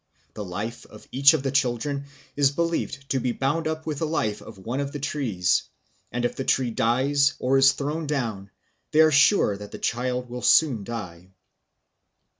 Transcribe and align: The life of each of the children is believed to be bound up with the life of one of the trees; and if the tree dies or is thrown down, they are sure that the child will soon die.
The 0.33 0.43
life 0.43 0.87
of 0.87 1.07
each 1.11 1.35
of 1.35 1.43
the 1.43 1.51
children 1.51 2.05
is 2.35 2.49
believed 2.49 3.07
to 3.11 3.19
be 3.19 3.33
bound 3.33 3.67
up 3.67 3.85
with 3.85 3.99
the 3.99 4.07
life 4.07 4.41
of 4.41 4.57
one 4.57 4.79
of 4.79 4.91
the 4.93 4.99
trees; 4.99 5.61
and 6.11 6.25
if 6.25 6.35
the 6.35 6.43
tree 6.43 6.71
dies 6.71 7.35
or 7.37 7.55
is 7.59 7.73
thrown 7.73 8.07
down, 8.07 8.49
they 8.93 9.01
are 9.01 9.11
sure 9.11 9.55
that 9.55 9.69
the 9.69 9.77
child 9.77 10.27
will 10.27 10.41
soon 10.41 10.83
die. 10.83 11.35